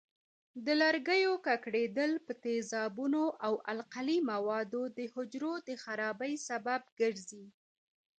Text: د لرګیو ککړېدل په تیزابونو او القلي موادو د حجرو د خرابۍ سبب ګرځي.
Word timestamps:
د 0.65 0.67
لرګیو 0.81 1.33
ککړېدل 1.45 2.11
په 2.25 2.31
تیزابونو 2.45 3.23
او 3.45 3.53
القلي 3.73 4.19
موادو 4.31 4.81
د 4.97 4.99
حجرو 5.13 5.53
د 5.67 5.69
خرابۍ 5.83 6.33
سبب 6.47 6.81
ګرځي. 6.99 7.43